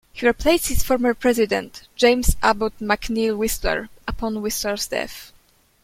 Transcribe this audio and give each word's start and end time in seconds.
He 0.13 0.25
replaced 0.25 0.71
its 0.71 0.81
former 0.81 1.13
president, 1.13 1.87
James 1.95 2.35
Abbott 2.41 2.79
McNeill 2.79 3.37
Whistler, 3.37 3.87
upon 4.07 4.41
Whistler's 4.41 4.87
death. 4.87 5.31